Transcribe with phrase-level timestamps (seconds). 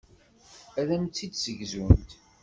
[0.79, 2.09] Ad am-tt-id-ssegzunt.